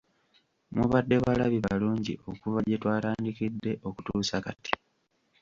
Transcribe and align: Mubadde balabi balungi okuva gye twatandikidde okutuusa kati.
Mubadde 0.75 1.15
balabi 1.25 1.57
balungi 1.65 2.13
okuva 2.31 2.59
gye 2.67 2.77
twatandikidde 2.81 3.71
okutuusa 3.87 4.37
kati. 4.45 4.73